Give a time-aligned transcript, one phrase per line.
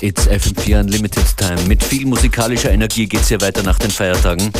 [0.00, 1.60] It's FM4 Unlimited Time.
[1.66, 4.52] Mit viel musikalischer Energie geht's hier weiter nach den Feiertagen.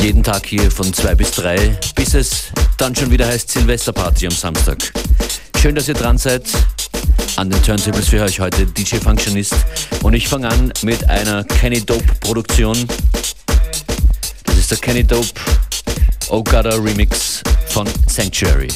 [0.00, 2.44] Jeden Tag hier von 2 bis 3, bis es
[2.78, 4.92] dann schon wieder heißt Silvesterparty am Samstag.
[5.60, 6.44] Schön, dass ihr dran seid.
[7.36, 9.54] An den Turntables für euch heute DJ Functionist.
[10.02, 12.76] Und ich fange an mit einer Kenny Dope Produktion.
[14.44, 15.28] Das ist der Kenny Dope
[16.28, 18.68] Okada Remix von Sanctuary.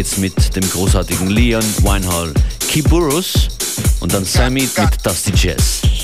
[0.00, 2.32] Geht's mit dem großartigen Leon Winehall,
[2.70, 3.48] Kiburus
[4.00, 5.99] und dann Sammy mit Dusty Jazz.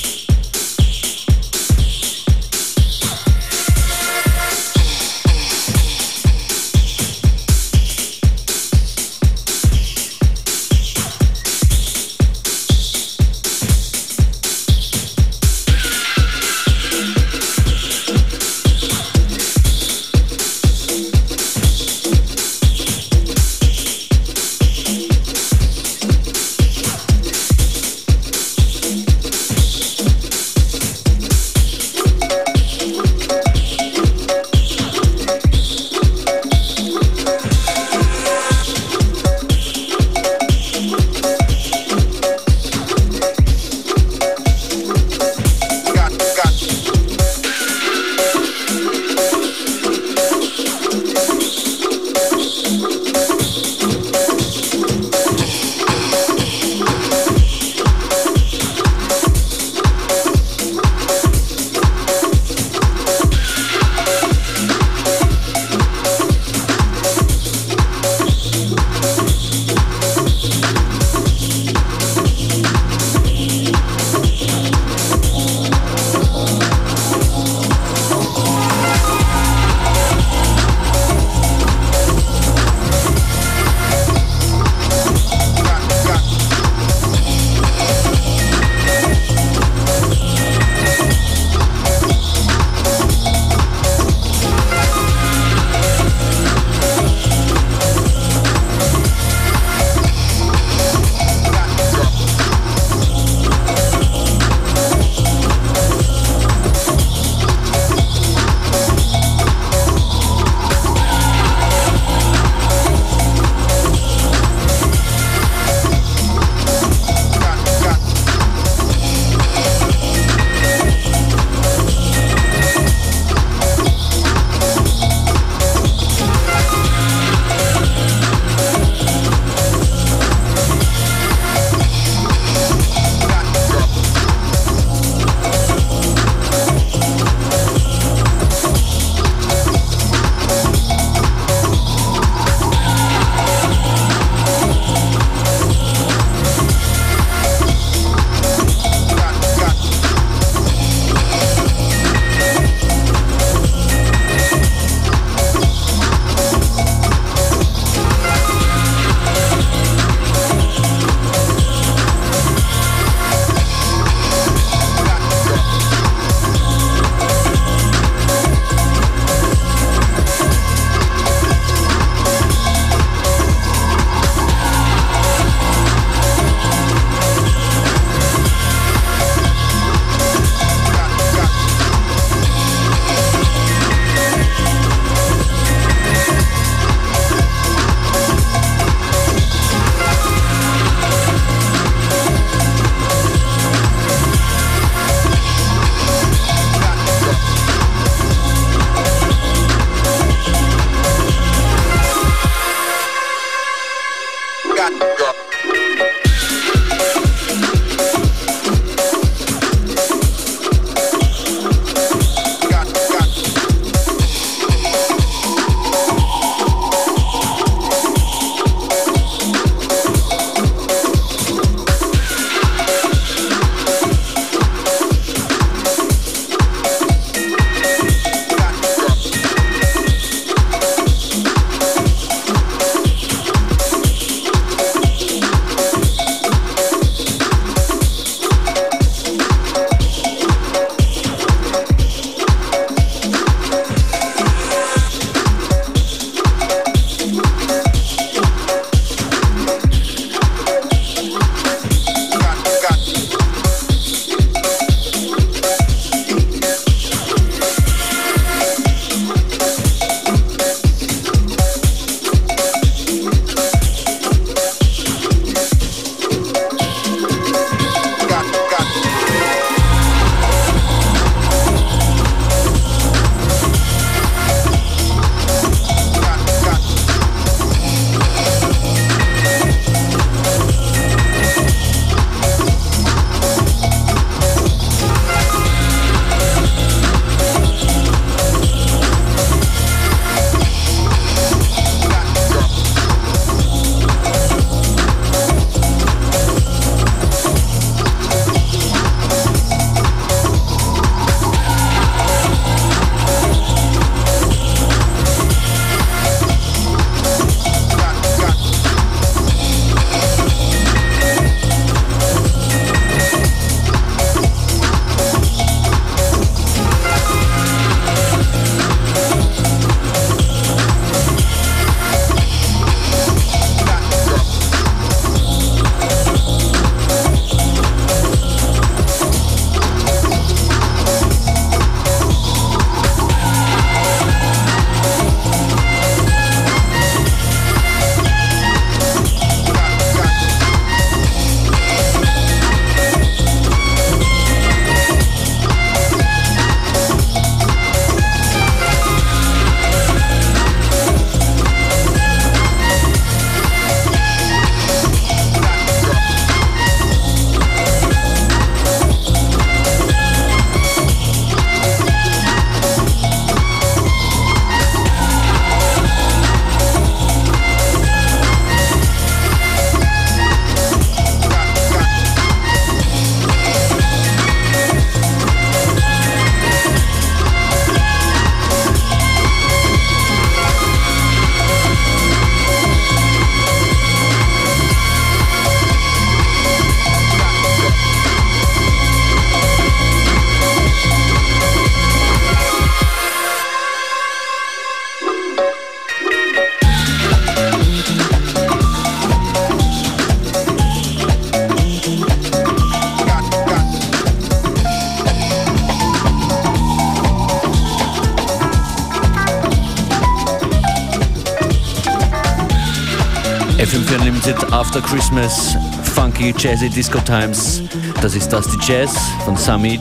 [415.36, 415.76] Christmas,
[416.14, 417.82] Funky Jazzy Disco Times.
[418.22, 419.14] Das ist das die Jazz
[419.44, 420.00] von Summit.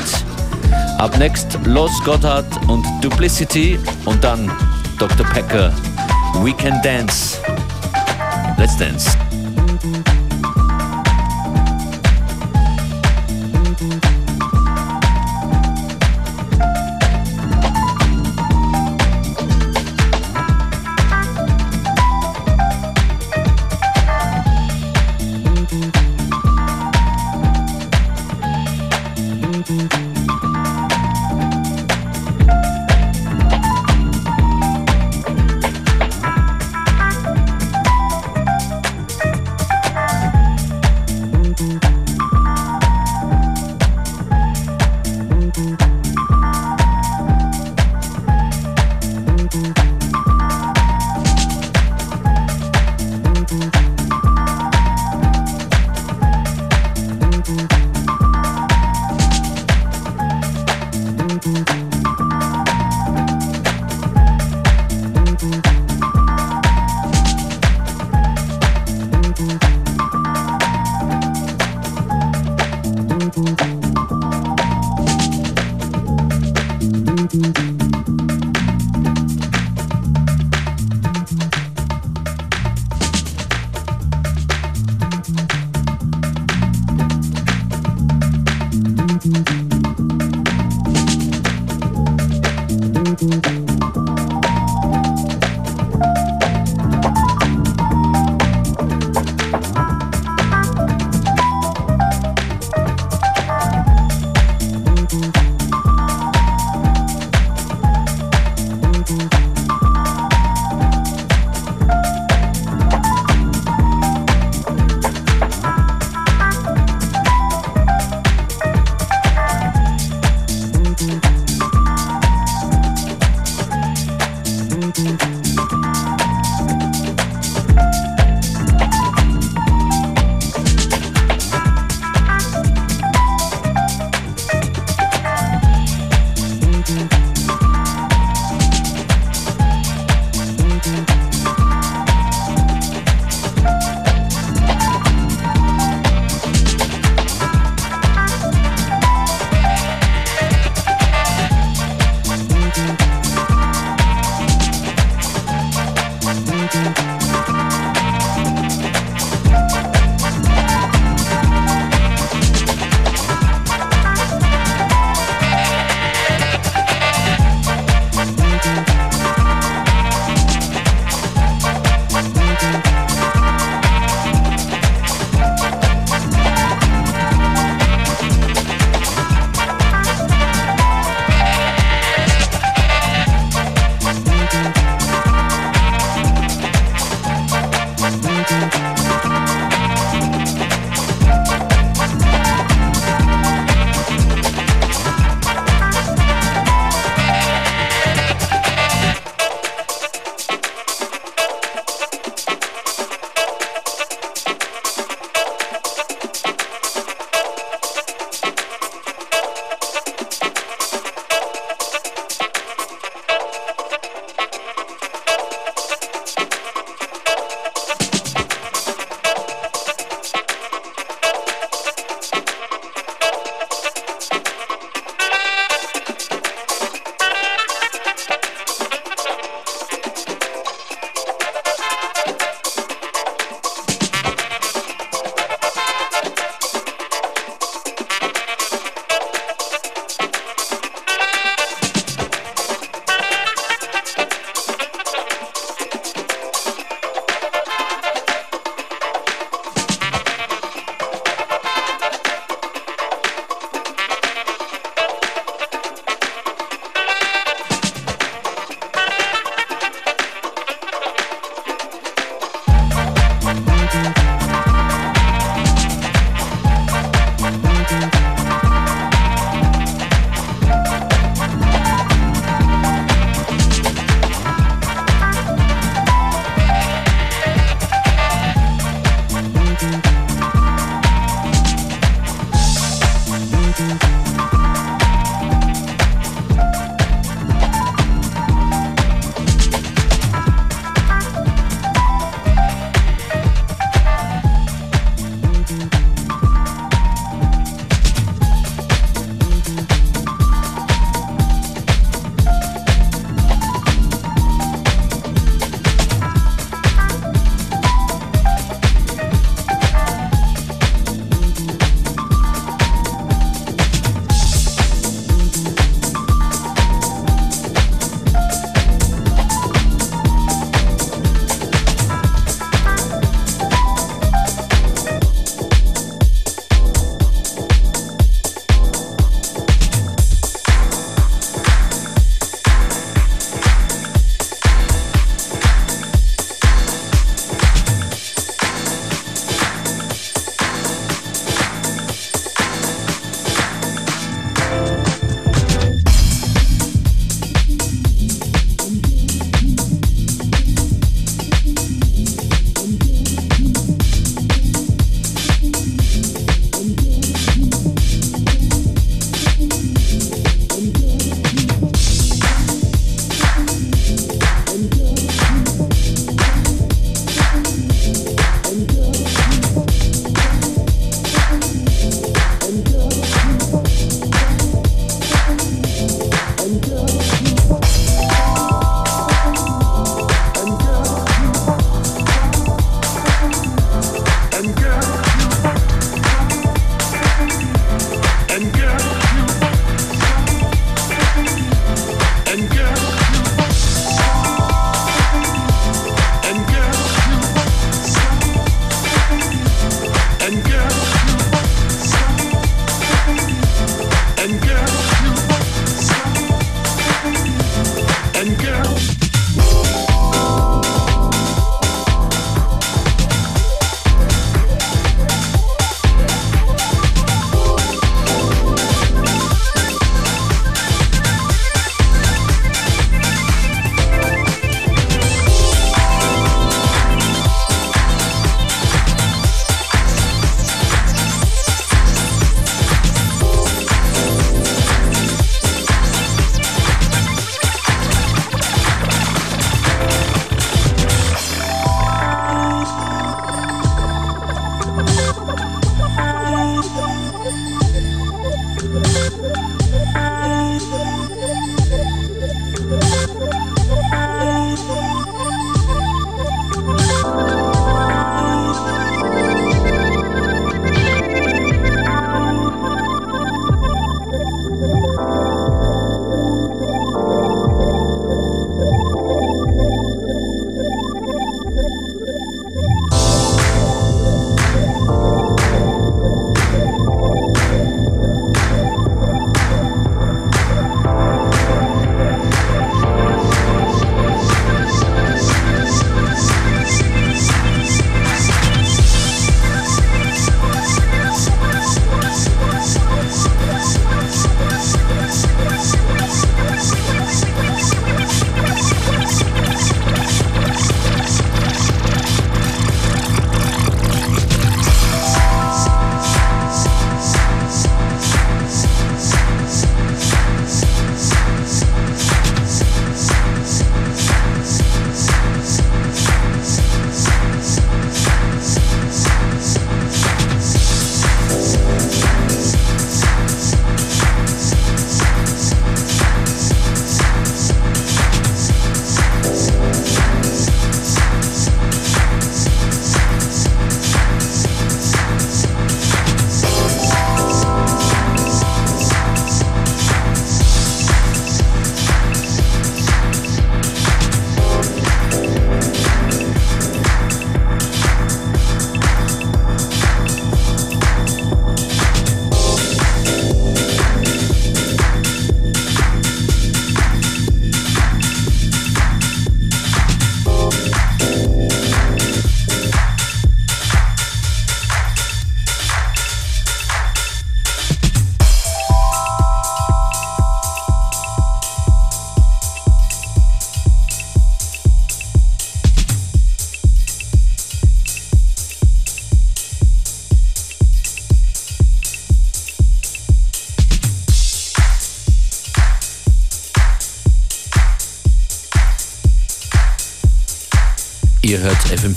[0.98, 4.50] Up next Los Gotthard und Duplicity und dann
[4.98, 5.26] Dr.
[5.26, 5.74] Packer.
[6.42, 7.38] We Can Dance.
[8.58, 9.18] Let's dance.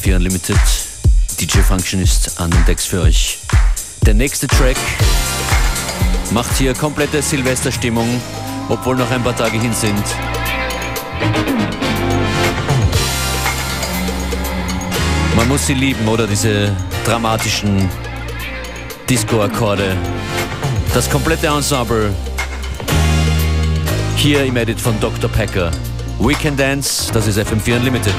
[0.08, 0.56] FM4 Unlimited.
[1.38, 3.38] DJ Functionist an den Decks für euch.
[4.06, 4.76] Der nächste Track
[6.30, 8.08] macht hier komplette Silvesterstimmung,
[8.68, 10.02] obwohl noch ein paar Tage hin sind.
[15.36, 17.88] Man muss sie lieben, oder diese dramatischen
[19.08, 19.94] Disco-Akkorde.
[20.94, 22.14] Das komplette Ensemble
[24.16, 25.30] hier im Edit von Dr.
[25.30, 25.70] Packer.
[26.18, 28.14] Weekend Dance, das ist FM4 Unlimited.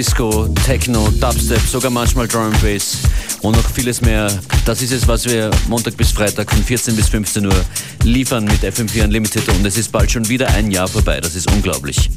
[0.00, 2.96] Disco, Techno, Dubstep, sogar manchmal Drum Bass
[3.42, 4.32] und noch vieles mehr.
[4.64, 7.64] Das ist es, was wir Montag bis Freitag von 14 bis 15 Uhr
[8.04, 11.20] liefern mit FM4 Unlimited und es ist bald schon wieder ein Jahr vorbei.
[11.20, 12.08] Das ist unglaublich.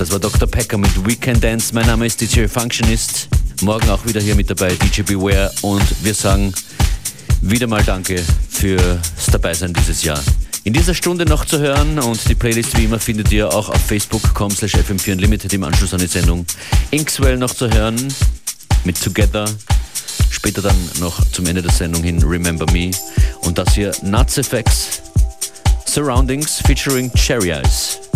[0.00, 0.48] Das war Dr.
[0.48, 1.72] Packer mit Weekend Dance.
[1.72, 3.28] Mein Name ist DJ Functionist.
[3.62, 6.52] Morgen auch wieder hier mit dabei, DJ Beware und wir sagen
[7.40, 8.20] wieder mal Danke
[8.50, 10.20] fürs Dabeisein dieses Jahr.
[10.68, 13.80] In dieser Stunde noch zu hören und die Playlist wie immer findet ihr auch auf
[13.86, 16.44] facebook.com slash fm4 unlimited im Anschluss an die Sendung.
[16.90, 17.96] Inkswell noch zu hören
[18.84, 19.46] mit Together.
[20.28, 22.90] Später dann noch zum Ende der Sendung hin Remember Me.
[23.46, 25.00] Und das hier Nuts Effects
[25.86, 28.07] Surroundings featuring Cherry Eyes.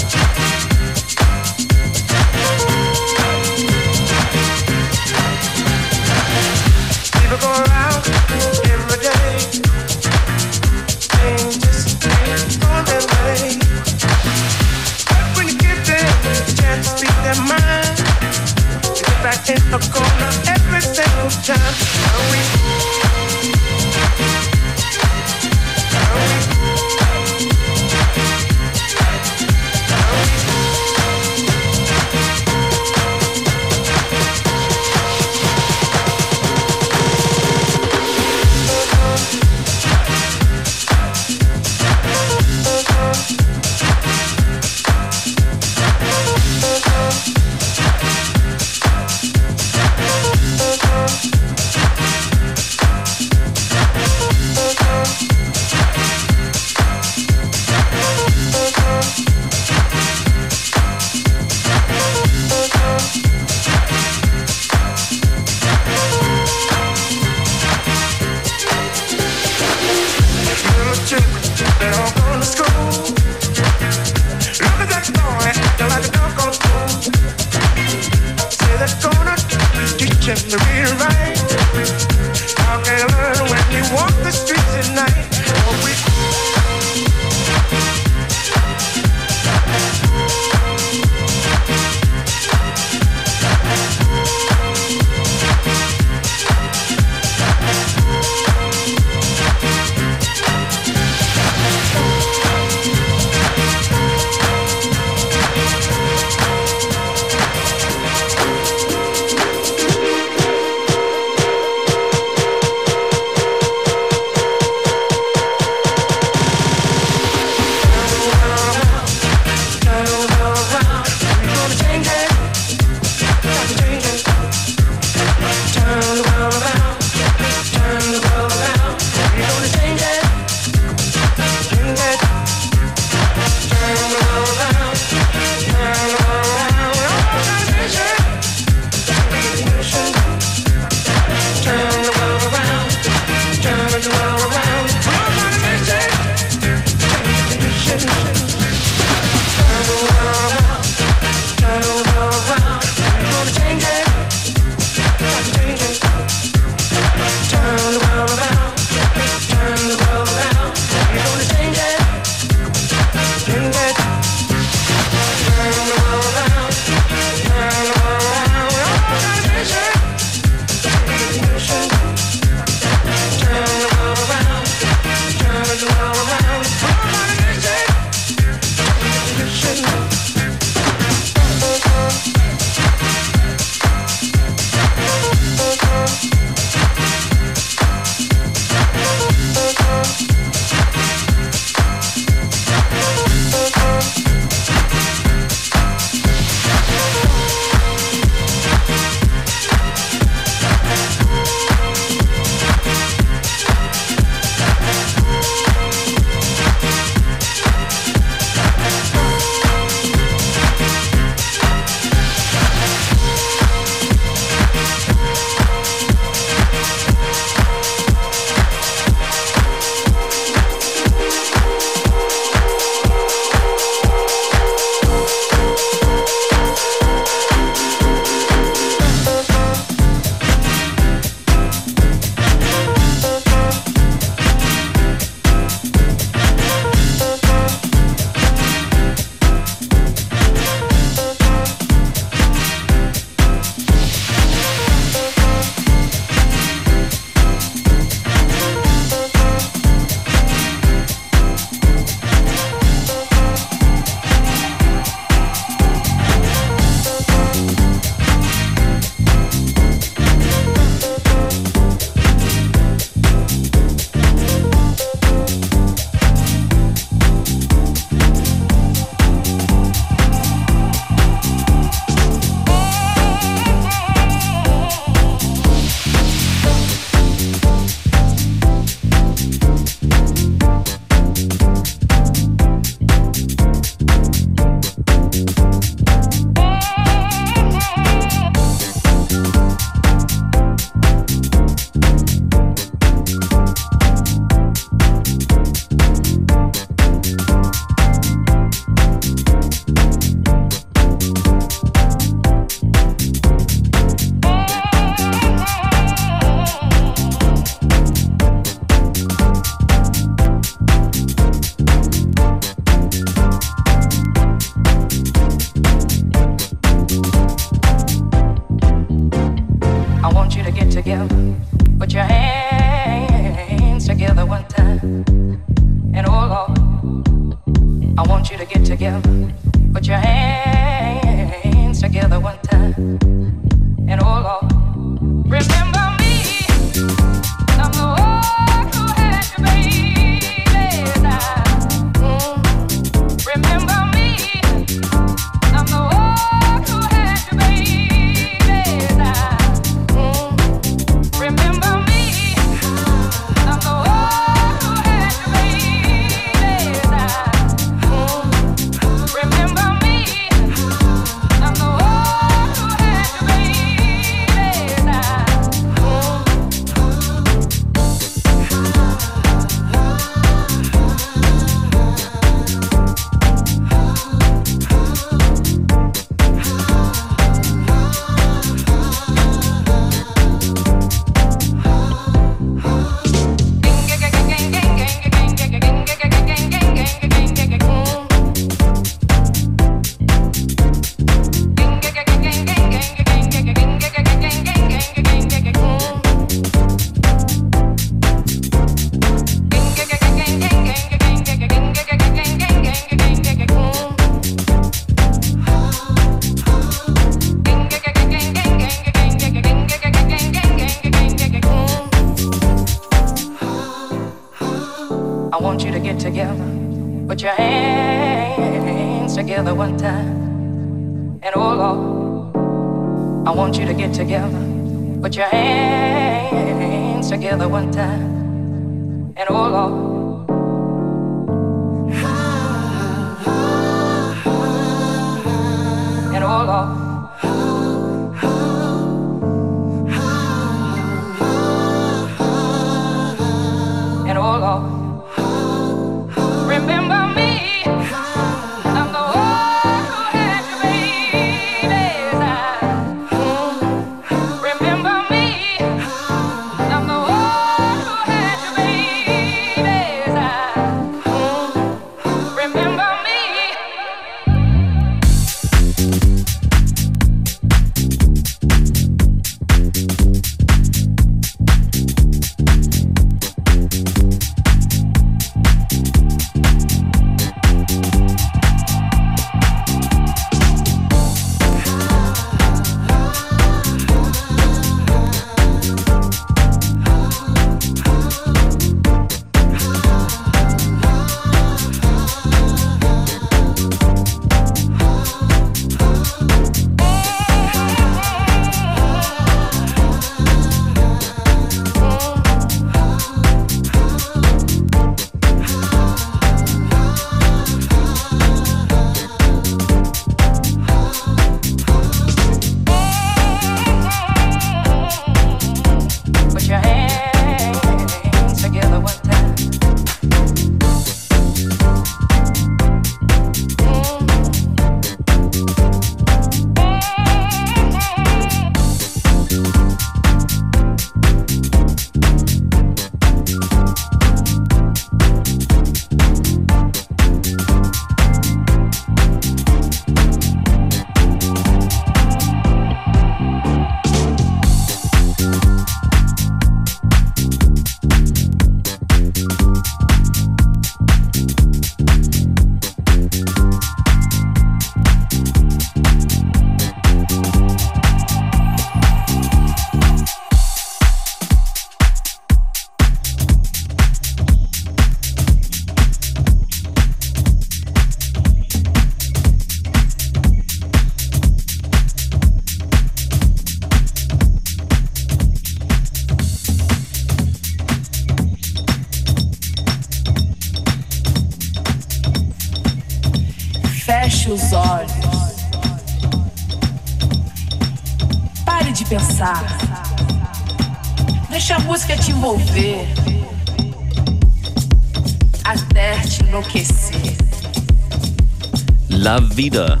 [599.56, 600.00] Wieder.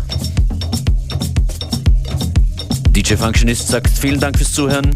[2.90, 4.94] DJ Functionist sagt vielen Dank fürs Zuhören.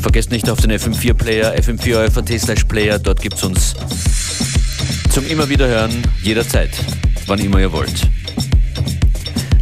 [0.00, 3.74] Vergesst nicht auf den FM4-Player, fm4.at slash player, dort gibt es uns
[5.10, 6.70] zum immer wieder hören, jederzeit,
[7.32, 8.06] wann immer ihr wollt.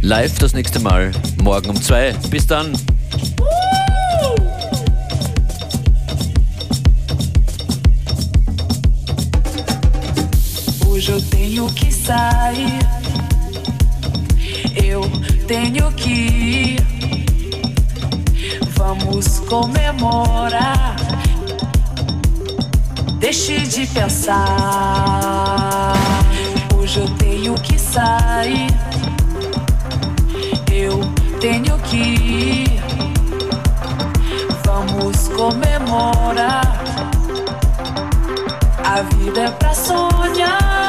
[0.01, 2.11] Live das nächste Mal, morgen um zwei.
[2.29, 2.73] Bis dann.
[10.85, 12.79] Hoje eu tenho que sair.
[14.75, 15.09] eu
[15.47, 16.85] tenho que ir.
[18.75, 20.97] Vamos comemorar.
[23.21, 25.31] Deixe de pensar.
[26.91, 28.67] Hoje eu tenho que sair.
[30.69, 30.99] Eu
[31.39, 32.83] tenho que ir.
[34.65, 36.83] Vamos comemorar.
[38.83, 40.80] A vida é pra sonhar.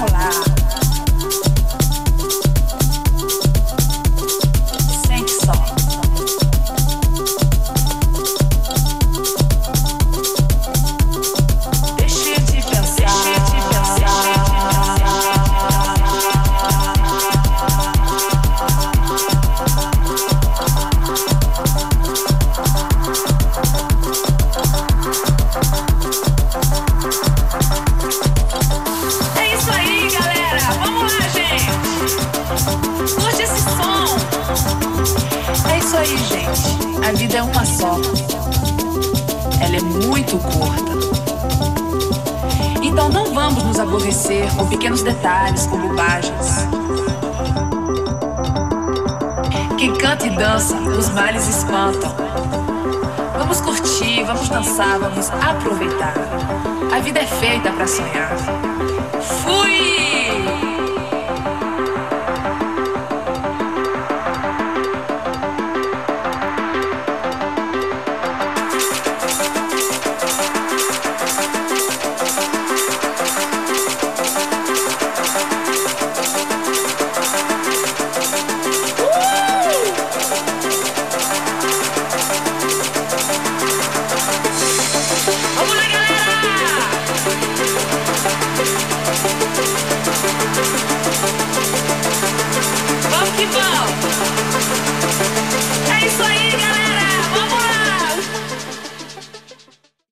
[0.00, 0.59] 好难